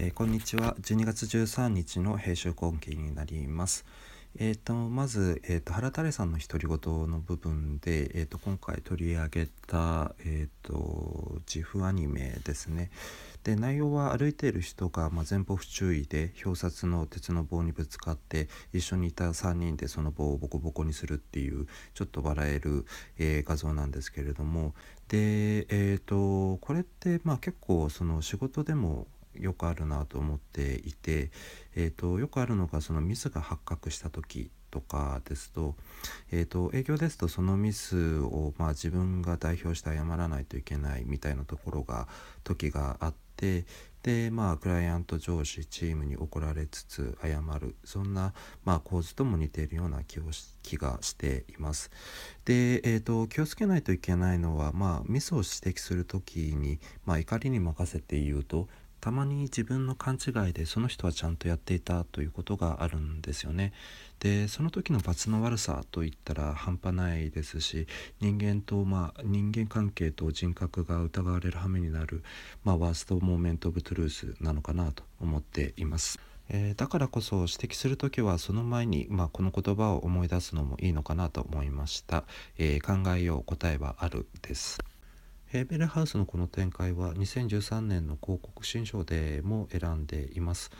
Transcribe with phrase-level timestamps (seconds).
[0.00, 0.76] えー、こんにちは。
[0.80, 3.84] 12月13日の編集後期になります。
[4.38, 12.92] えーと、まず、えーと、原垂さんの独り言の部分で、えーと、今回取り上げた、えー、と自負アニメですね。
[13.42, 22.86] で内容は歩いている人が、まあ、前方不注意で表札の鉄の棒にぶつかって一緒にいた3人でその棒をボコボコにするっていうちょっと笑える、
[23.18, 24.74] えー、画像なんですけれども。
[25.08, 29.08] で、えー、とこれって、まあ、結構その仕事でも
[29.40, 31.30] よくあるなと思っていて、
[31.74, 35.74] えーと、よくあるのがそのミスが発覚した時とかですと,、
[36.30, 42.08] えーと、営業ですとそのミスを、まあ、自分が代表して謝らないといけないみたいなところが
[42.44, 43.64] 時があって
[44.02, 48.32] でまあクライアント上司チームに怒られつつ謝るそんな、
[48.64, 50.22] まあ、構図とも似ているような気を
[50.62, 51.90] 気がしています。
[52.44, 58.68] で、えーと、気をつけないといけないのは、まあ、ミスを指摘する時に、まあ、怒りに任せて言うと
[59.00, 63.72] たまに自分の勘違いでその人はちゃんとやっていたということがあるんですよね。
[64.20, 67.86] でその時のばつの悪さといったら半端ないですし
[68.20, 72.24] 人間と、まあ、人間関係と人格が疑われる羽目になる、
[72.64, 76.18] まあ、 worst moment of truth なのかなと思っています。
[76.50, 82.24] えー、だからこそ指摘する時はその前に、まあ、この言葉を思い出すのもいいのかなと思いました。
[82.56, 84.78] えー、考えよう答えはあるです。
[85.48, 90.70] ヘーベルハウスのこの展開は2013年の広告新書でも選んでいます。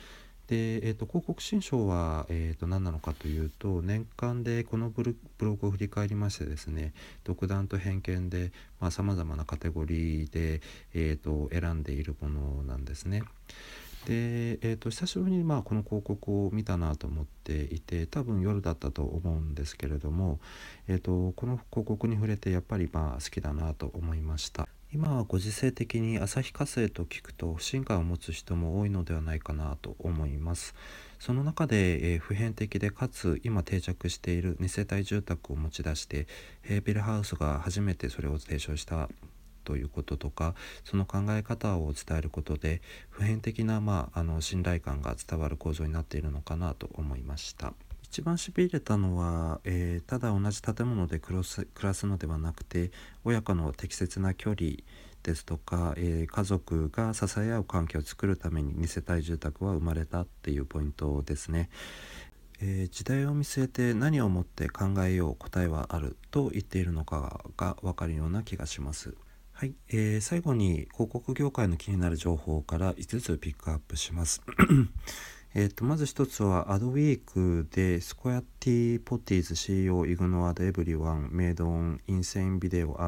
[0.47, 6.93] で、えーと、広告新書は、えーと、何なのかというと年間でこのブログを振り返りましてですね
[7.25, 8.53] 独断と偏見で
[8.91, 10.61] さまざ、まなカテゴリーで、
[10.93, 13.23] えーと選んでいるものなんですね。
[14.09, 20.41] で、えーと、久しぶりにまあこの広告を見たなと思っていて多分夜だったと思うんですけれども、
[20.89, 24.67] えーと、この広告に触れてやっぱりまあ好きだなと思いました。
[24.95, 30.75] 今はご時世的に旭化成と聞くと不信感を持つ人も多いのではないかなと思います。
[31.19, 36.27] その中で、えー、普遍的でかつ今定着している2世帯住宅を持ち出して
[36.63, 39.11] ヘーベルハウスが初めてそれを提唱した
[39.69, 42.81] ということとかその考え方を伝えることで
[43.11, 47.75] 普遍的な、まあ、あの信頼感が伝わる構造になっているのかなと思いました。
[48.03, 51.43] 一番しびれたのは、えー、ただ同じ建物で暮
[51.83, 52.91] らすのではなくて
[53.23, 54.71] 親子の適切な距離
[55.23, 61.69] ですとか、えー、家族が支え合う関係を作るために2世帯住宅は生まれたっていうポイントですね。
[62.61, 69.15] えー、時代を見据えて何をもって考えよう答えはあると言っているのかが分かるような気がします。
[69.59, 74.41] はい、えー、最後に広告業界の気になる情報から5つピックアップします。
[75.53, 83.01] えとまず1つは Adweek でスコアティポティーズ CEO イグノアドエブリワンメイドオンインセインビデオ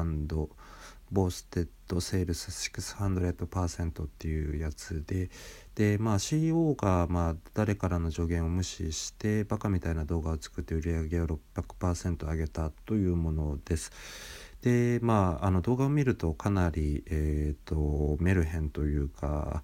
[1.09, 5.29] ボーステッドセールス600%っていうやつで
[5.75, 13.91] でまあ CEO がまあ誰からの助言を無視してバカみたいな動画を作って売り上げを600%上げたというものです。
[14.61, 19.63] でまああの動画を見るとかなり、えーと、メルヘンというか、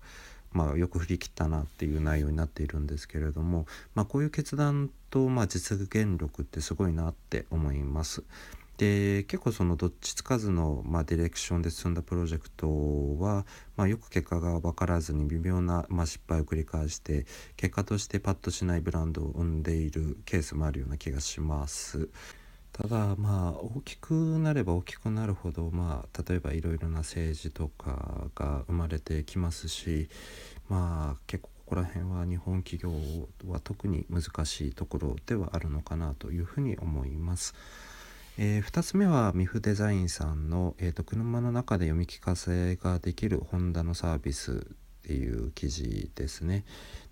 [0.53, 8.23] まあ、よく振り切ったなっていう内容になっているんですけれども、まあ、こういう決断と、まあ、実現力ってすごいなって思います。
[8.77, 12.67] で結構そのどっちつかずの、まあ、ディレクションで進んだプロジェクト
[13.19, 13.45] は、
[13.75, 22.09] まあ、よく結果が分からずに微妙な、まあ、失敗を繰り返して結果としてパッとしないブランドを生んでいるケースもあるような気がします。
[22.71, 30.09] ただまあ大きくなれば大きくなるほどまあ例えばいろいろな政治とかが生まれてきますし
[30.69, 37.55] まあ結構ここら辺は日本企業は特に難しいところではあるのかなというふうに思います。
[38.39, 46.63] えー、2つ目はミフデザインさんの、えーと、車の中で読み聞かせができるホンダのサービスっていう記事ですね。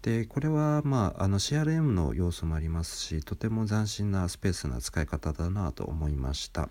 [0.04, 6.70] でこれはまああの CRM の要素もありますしとても斬新なスペースな使い方だなと思いました。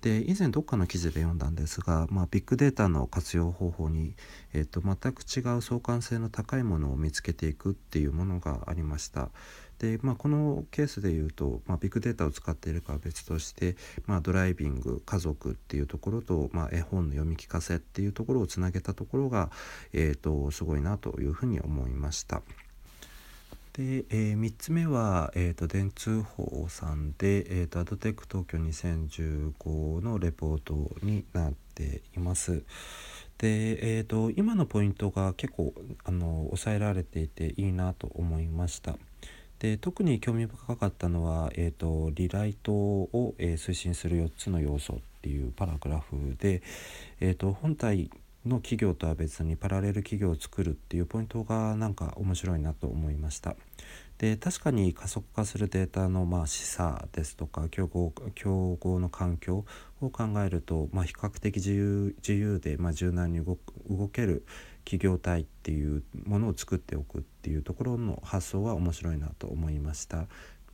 [0.00, 4.14] で以前どっかの記事で読んだんですが、まあ、ビッグデータの活用方法に、
[4.54, 9.30] えーと、全く違う相関性の高いものを見つけていくっていうものがありました。
[9.78, 13.76] で、まあ、このケースで言うと、まあ、ビッグデータを使っているかは別として、
[14.06, 19.50] まあ、ドライビング家族っていうところと、まあ、絵本の読み聞かせっていうところをつなげたところが、
[19.92, 22.42] えーと、すごいなというふうに思いました。
[23.72, 32.64] で、えー、3つ目は、えーと、電通報さんで、えーと、アドテック東京2015のレポートになっています。
[33.38, 35.72] で、えーと今のポイントが結構
[36.04, 38.98] あの抑えられていていいなと思いました。
[39.60, 46.62] で特に興味深かったのは、えーと、リライトを、えー、推進する4つの要素っていうパラグラフで、
[47.20, 48.10] えーと、本体
[48.46, 53.56] の企業とは別にパラレル企業を作るっていうポイントがなんか面白いなと思いました。
[54.18, 59.64] で確かに加速化するデータのまあ示唆ですとか競合競合の環境
[60.02, 63.58] を考えると、まあ、比較的自由自由でまあ柔軟に動
[63.88, 64.44] 動ける
[64.84, 70.26] 企業体っていうものを作っておくっていうところの発想は面白いなと思いました。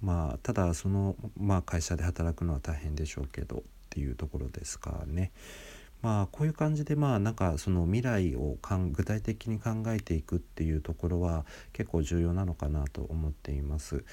[0.03, 5.33] まあ、ただその、まあ、会社で働くのは大変でしょうけどっていうところですかね。
[6.03, 14.05] まあこういう感じでまあなんかその未来をかん具体的に考えていくっていうところは結構重要なのかなと思っています。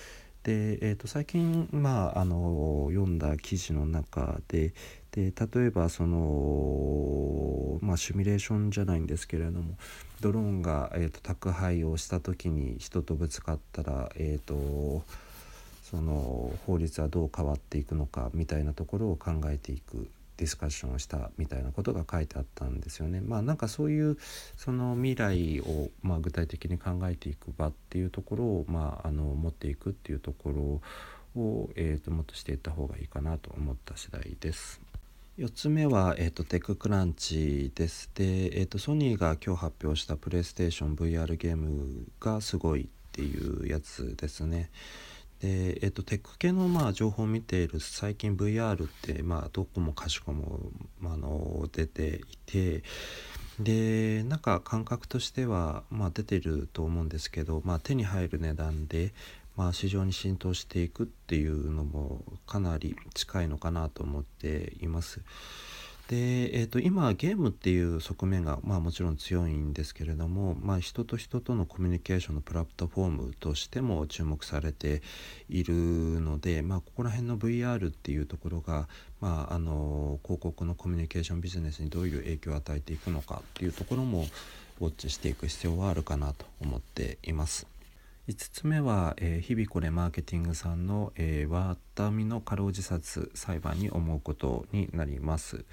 [0.43, 4.73] で、えー、と最近、まあ、あの読んだ記事の中で
[5.11, 9.77] で例えばその、まあ、シミュレーションじゃないんですけれども
[10.19, 15.03] ドローンが、えー、と宅配をした時に人とぶつかったら、えー、と
[15.83, 20.07] その法律はどう変わっていくのかみたいなところを考えていく
[20.37, 23.21] ディスカッションをしたみたいなことが書いてあったんですよね。
[23.21, 24.17] まあなんかそういう
[24.57, 30.81] その未来をまあ具体的に考えていく場っていうところをまああの持っていくっていうとこ
[31.35, 34.81] ろを、えー、ともっとしていった方がいいかなと思った次第です。
[35.39, 38.11] 4つ目は、えーと、テッククランチです。
[38.13, 44.69] で、えーと、ソニーが今日発表したプレイステーション VR ゲームがすごいっていうやつですね。
[45.43, 50.61] で、えっと、テック系のまあ情報を見ている最近 VR ってまあどこもかしこも、
[51.03, 52.83] あ、の出ていて
[53.59, 59.13] でなんか感覚としては、まあ、出てると思うんですけど、まあ、手に入る値段で、
[59.57, 65.19] まあ、市場に浸透していくっていうのもかなり近いのかなと思っています。
[66.07, 75.01] で、えーと、今ゲームっていう側面が、まあ、もちろん強いんですけれども、まあ、人と人とのコミュニケーションのプラットフォームとしても注目されて
[75.47, 78.89] いるので、まあ、ここら辺の VR っていうところが、
[79.21, 84.27] まあ、あの広告のコミュニケーションビジネスにどういう影響を与えていくのかっていうところも
[84.81, 87.72] ウォッチしていく必要はあるかなと思っています。
[88.29, 95.65] 5つ目は、えー、日々これマーケティングさんの、えー、ワッタミの過労自殺裁判に思うことになります。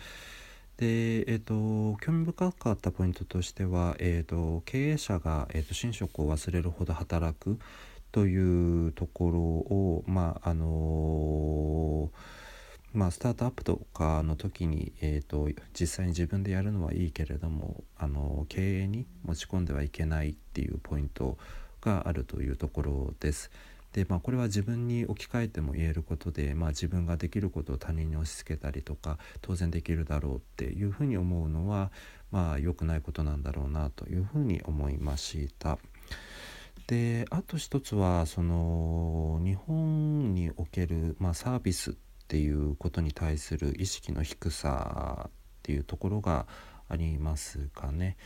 [0.76, 7.60] で、えーと、興味深かったポイントとしては、えーと、経営者が、えーと、寝食を忘れるほど働く
[8.10, 15.48] というところを、まああのー、まあ、スタートアップとかの時に、えー、と
[15.78, 21.38] 実際に自分でやるのはいいけれども、あの経営に持ち込んではいけないっていうポイント
[21.80, 23.50] があるというところです。
[23.92, 31.90] でまあ、これは自分に置き換えても言えることで、まあ、自分ができることを他人に押し付けたりとか当然できるだろうっていうふうに思うのは
[32.30, 35.78] まあ良くないことなんだろうなというふうに思いました。
[36.86, 41.94] であと一つはその日本における、まあ、サービスっ
[42.28, 45.30] ていうことに対する意識の低さっ
[45.62, 46.46] ていうところが
[46.88, 48.16] ありますかね。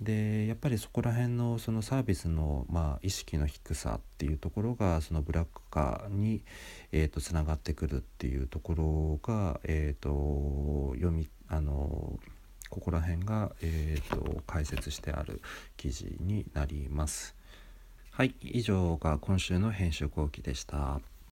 [0.00, 6.42] でやっぱりそこら辺のそのサービスのまあ意識の低さっていうところがそのブラック化に
[6.92, 12.18] えーとつながってくるっていうところがえーと読みあの
[12.70, 15.40] ここら辺がえーと解説してある
[15.76, 17.34] 記事になります。
[18.12, 21.00] はい以上が今週の編集後期でした。